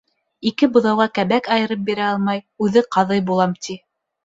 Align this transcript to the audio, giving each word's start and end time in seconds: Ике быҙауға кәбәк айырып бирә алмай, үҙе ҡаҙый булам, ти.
Ике 0.51 0.69
быҙауға 0.77 1.07
кәбәк 1.17 1.51
айырып 1.57 1.85
бирә 1.91 2.09
алмай, 2.15 2.43
үҙе 2.69 2.85
ҡаҙый 2.99 3.25
булам, 3.31 3.57
ти. 3.69 3.81